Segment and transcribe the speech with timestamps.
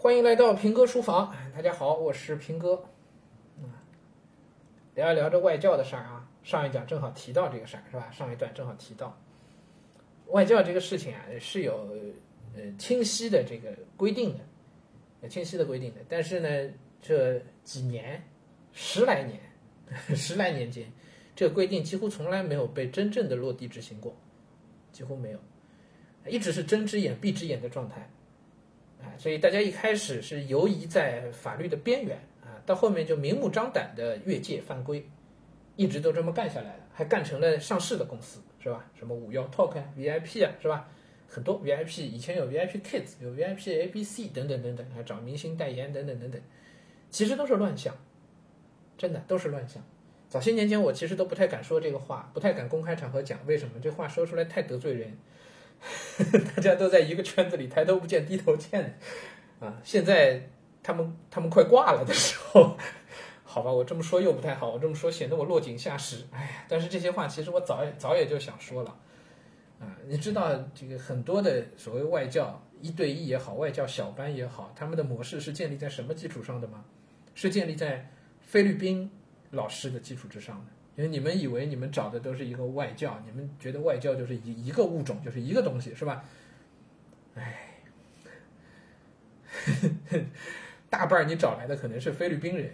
[0.00, 2.84] 欢迎来到平哥书房，大家好，我是平哥。
[4.94, 6.24] 聊一聊这外教的事儿啊。
[6.44, 8.08] 上一讲正好提到这个事儿，是吧？
[8.12, 9.20] 上一段正好提到
[10.28, 11.96] 外教这个事情啊，是有
[12.54, 14.38] 呃清晰的这个规定
[15.20, 16.00] 的，清晰的规定的。
[16.08, 16.72] 但是呢，
[17.02, 18.22] 这几年
[18.72, 19.40] 十来年
[20.14, 20.88] 十来年间，
[21.34, 24.14] 这个规定几乎从来没有被真正的落地执行过，
[24.92, 25.40] 几乎没有，
[26.28, 28.08] 一直是睁只眼闭只眼的状态。
[29.18, 35.04] 所以大家一开始是游移在法律的边缘啊，到后面就明目张胆的越界犯规。
[35.76, 38.90] 一直都这么干下来了，还干成了上市的公司，是吧？
[38.98, 40.88] 什么五幺 Talk 啊，VIP 啊，是吧？
[41.28, 46.40] 很多 VIP，以前有 VIP Kids，有 VIP ABC 等等等等，还找明星代言等等等等，
[47.10, 47.94] 其实都是乱象，
[48.96, 49.80] 真的都是乱象。
[50.28, 53.74] 早些年间我其实都不太敢说这个话，不太敢公开场合讲，为什么？
[53.80, 55.16] 这话说出来太得罪人，
[56.56, 58.98] 大家都在一个圈子里，抬头不见低头见
[59.60, 59.80] 啊。
[59.84, 60.48] 现在
[60.82, 62.76] 他们他们快挂了的时候。
[63.50, 66.26] 好吧，我这么说又不太好，我这么说显得我落井下石。
[66.30, 68.94] 哎呀，但是这些话其实我早早也就想说了，
[69.80, 76.84] 啊，你知道这个很多的所谓外教一对一也好，外教小班也好，他们的模式是建立在什么基础上的吗？
[77.34, 78.10] 是建立在
[78.42, 79.10] 菲律宾
[79.52, 80.77] 老师的基础之上的。
[80.98, 86.24] 因为你们以为你们找的都是一个外教，你们觉得外教就是一一个物种，就是一个东西，是吧？
[87.36, 87.78] 哎，
[90.90, 92.72] 大半你找来的可能是菲律宾人。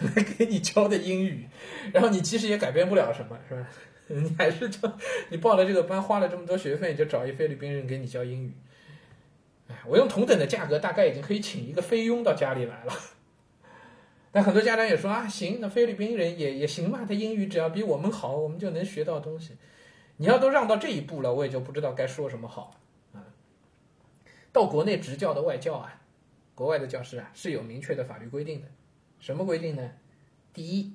[0.00, 1.46] 来给你教的英语，
[1.92, 3.68] 然后你其实也改变不了什么，是吧？
[4.08, 4.90] 你还是就
[5.28, 8.52] 你报了这个班，花了这么多学费，就找一菲律宾人给你教英语。
[9.68, 12.92] 哎，我用同等的价格，大概已经可以请一个菲佣到家里来了。
[14.32, 19.56] 但很多家长也说啊，行，那菲律宾人也也行嘛，他英语只要比我们好，我们就能学到东西。
[20.16, 22.80] 你要都让到这一步了，我也就不知道该说什么好
[23.12, 23.22] 啊。
[24.50, 26.00] 到国内执教的外教啊，
[26.54, 28.68] 国外的教师啊，是有明确的法律规定的。
[29.20, 29.90] 什么规定呢？
[30.54, 30.94] 第一，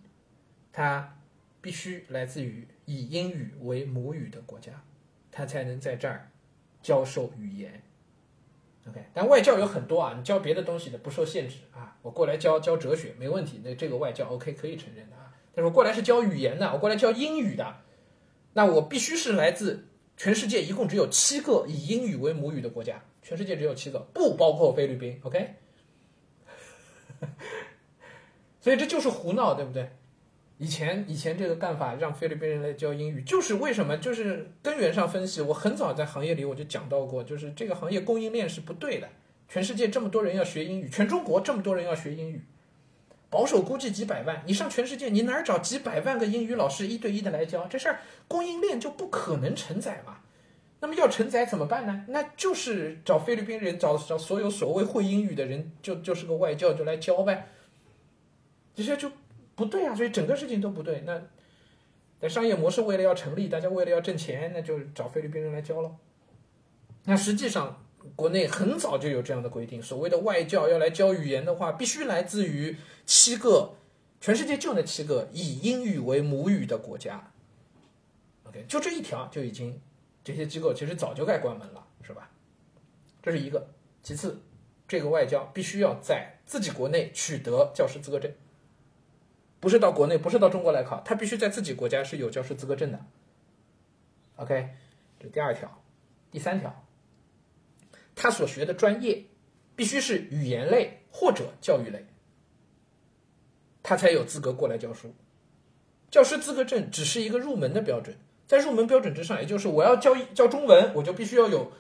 [0.74, 1.18] 他
[1.62, 4.72] 必须来自于以英语为母语的国家，
[5.32, 6.32] 他才能在这儿
[6.82, 7.84] 教授语言。
[8.90, 11.98] OK，但外教有很多啊，你教别的东西的不受限制啊。
[12.02, 15.34] 我过来教教哲学没问题，那这个外教 OK 可以承认的啊。
[15.54, 17.78] 但是我过来是教语言的，我过来教英语的，
[18.54, 25.20] 那我必须是来自全世界一共只有七个以英语为母语的国家，全世界只有七个，不包括菲律宾。
[25.24, 25.56] OK。
[28.62, 29.90] 所以这就是胡闹，对不对？
[30.60, 33.96] 以前以前这个干法让菲律宾人来教英语，就是为什么？
[33.98, 39.08] 就是根源上分析，我很早在行业里我就讲到过，就是这个行业供应链是不对的。
[39.48, 42.42] 全世界这么多人要学英语，全中国这么多人要学英语，
[43.30, 47.68] 保守估计几百万，你上全世界，你哪儿找几百万个英语老师一对一的来教？
[47.68, 50.18] 这事儿供应链就不可能承载嘛。
[50.80, 52.06] 那么要承载怎么办呢？
[52.10, 57.48] 那就是找菲律宾人，找找所有所谓会英语的人，就就是个外教就来教呗。
[58.76, 59.12] 这些就
[59.58, 61.02] 不对啊，所以整个事情都不对。
[61.02, 61.20] 那
[62.22, 65.96] 那商业模式为了要成立，大家为了要挣钱，那就找菲律宾人来教了。
[67.06, 67.84] 那实际上
[68.16, 73.74] 国内很早就有这样的规定，所谓的外教要来教语言的话，必须来自于七个
[74.22, 77.32] 全世界就那七个以英语为母语的国家。
[78.44, 79.82] OK，就这一条就已经
[80.24, 82.30] 这些机构其实早就该关门了，是吧？
[83.24, 83.68] 这是一个。
[84.04, 84.40] 其次，
[84.88, 88.32] 这个外教必须要在自己国内取得教师资格证。
[89.60, 93.06] 不是到国内，不是到中国来考，他必须在自己国家是有教师资格证的。
[94.36, 94.70] OK，
[95.20, 95.82] 这第二条，
[96.30, 96.86] 第三条，
[98.16, 99.26] 他所学的专业
[99.76, 102.06] 必须是语言类或者教育类，
[103.82, 105.16] 他才有资格过来教书。
[106.12, 111.72] 教师资格证只是一个入门的标准，在入门标准之上，也就是我要教教中文，我就必须要有，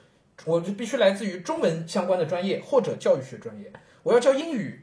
[0.45, 3.71] 我就必须来自于中文相关的专业或者教育学专业。
[4.01, 4.81] 我要教英语。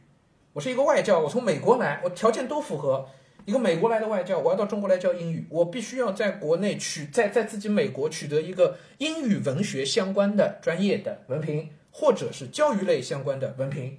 [0.54, 3.08] 我是一个外教，我从美国来，我条件都符合。
[3.44, 13.98] 一个美国来的外教，我要到中国来教英语，我必须要在国内取在在自己美国取得一个英语文学相关的专业的文凭，或者是教育类相关的文凭，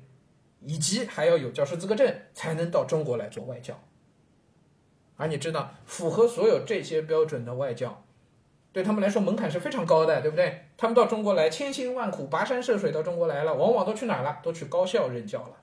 [0.61, 3.77] 以及还要有教师资格证，才能到中国来做外教。
[5.17, 8.05] 而你知道，符合所有这些标准的外教，
[8.71, 10.61] 对他们来说门槛是非常高的，对不对？
[10.77, 14.39] 他们到中国来，千辛万苦跋山涉水到中国来了，往往都去哪儿了？
[14.41, 15.57] 都去高校任教了。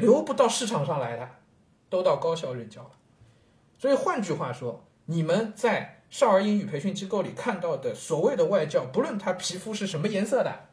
[0.00, 1.28] 留不到市场上来的，
[1.88, 2.90] 都到高校任教了。
[3.78, 10.68] 所以换句话说，你们在少儿英语培训机构里看到的所谓的外教，不论他皮肤是什么颜色的，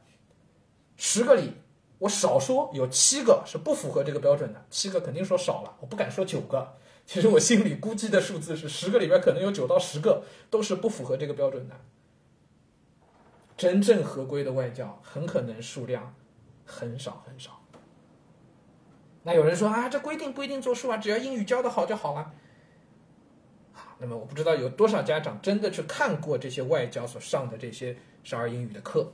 [0.95, 1.53] 十个里
[1.99, 6.75] 我少说有七个是不符合这个标准的，七个肯定说少了，我不敢说九个。
[7.05, 11.75] 其实我心里估计的数字是十个里边可能有九到十个都是不符合这个标准的。
[13.55, 16.13] 真正合规的外教很可能数量
[16.65, 17.56] 很少很少。
[19.27, 22.31] 那有人说啊，这规定不一定作数啊，只要英语教得好就好了。
[23.73, 29.11] 好，那么我不知道有多少家长真的去看过这些外教所上的这些少儿英语的课，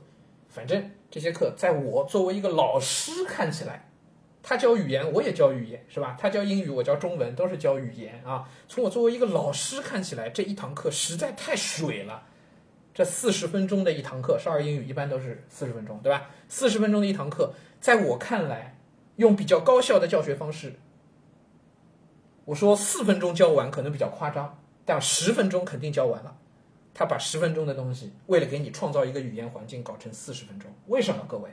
[0.48, 3.90] 反正这些课在我作为一个老师看起来。
[4.40, 6.16] 他教语言，我也教语言，是吧？
[6.20, 8.48] 他教英语，我教中文，都是教语言啊。
[8.68, 12.22] 从我作为一个老师看起来，这一堂课实在太水了。
[12.92, 16.30] 这四十分钟的一堂课，少儿英语一般都是四十分钟，对吧？
[16.48, 18.78] 四十分钟的一堂课，在我看来，
[19.16, 20.74] 用比较高效的教学方式，
[22.44, 26.36] 我说四分钟教完可能比较夸张，但十分钟肯定教完了。
[26.92, 31.24] 他把十分钟的东西，为了给你创造一个语言环境，搞成四十分钟，为什么？
[31.28, 31.50] 各位？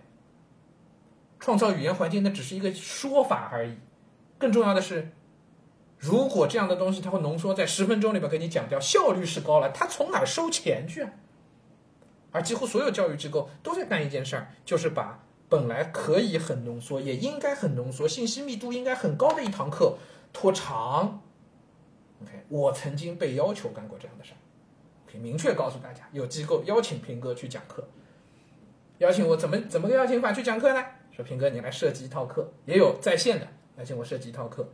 [1.39, 3.75] 创造语言环境那只是一个说法而已，
[4.37, 5.11] 更重要的是，
[5.97, 11.11] 如果这样的东西它会浓缩在十分钟里边给你讲掉，效率是高了，他从哪收钱去啊？
[12.31, 19.97] 而几乎所有教育机构都在干一件事儿，就是把本来可以很浓缩，也应该很浓缩，信息密度应该很高的一堂课
[20.31, 21.21] 拖长。
[22.21, 24.39] OK，我曾经被要求干过这样的事儿，
[25.11, 27.85] 可以明确告诉大家，有机构邀请平哥去讲课，
[28.99, 30.81] 邀请我怎么怎么个邀请法去讲课呢？
[31.11, 33.45] 说平哥，你来设计一套课，也有在线的，
[33.75, 34.69] 来请我设计一套课。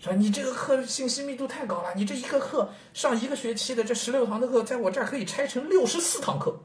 [0.00, 6.64] 说你这个课信息密度太高了，你这一个课上一个学期的这十六堂的课，在我这儿可以拆成六十四堂课，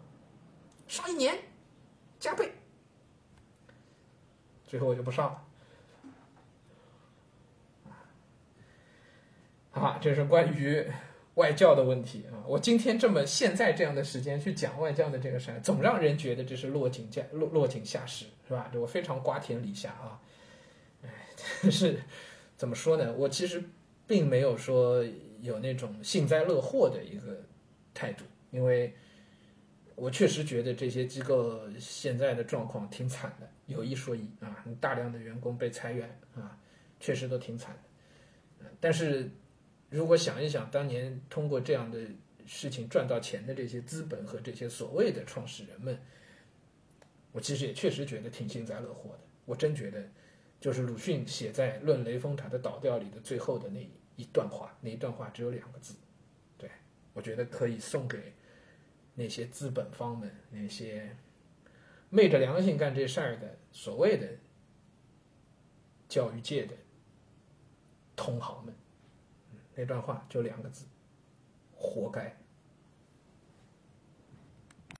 [0.88, 1.38] 上一年
[2.20, 2.56] 加倍。
[4.70, 5.44] 最后我就不上了。
[9.72, 10.86] 好，这是关于。
[11.36, 18.70] 外教的问题啊，我今天这么现在这样的时间去讲外教的这个事儿，总让人觉得这是落井下落落井下石，是吧？
[18.76, 20.20] 我非常瓜田李下啊，
[21.64, 21.98] 但是
[22.58, 23.14] 怎么说呢？
[23.14, 23.64] 我其实
[24.06, 25.02] 并没有说
[25.40, 27.42] 有那种幸灾乐祸的一个
[27.94, 28.94] 态度，因为
[30.00, 36.58] 我确实觉得这些机构现在的状况挺惨的，有一说一啊，大量的员工被裁员啊，
[37.00, 37.76] 确实都挺惨
[38.60, 39.30] 的，但是。
[39.92, 42.00] 如果想一想，当年通过这样的
[42.46, 46.00] 事情赚到钱的这些资本和这些所谓的创始人们，
[47.32, 49.22] 我其实也确实觉得挺幸灾乐祸的。
[49.46, 50.08] 我真觉得，
[50.62, 55.96] 就是鲁迅写在《论雷峰塔的倒掉》里的最后的那一段话，那一段话只有两个字，
[56.56, 56.70] 对
[57.14, 58.32] 我觉得可以送给
[59.20, 61.14] 那些资本方们，那些
[62.10, 64.26] 昧着良心干这事儿的所谓的
[66.08, 66.74] 教育界的
[68.16, 68.74] 同行们。
[69.76, 70.86] 那段话就两个字，
[71.76, 72.34] 活该。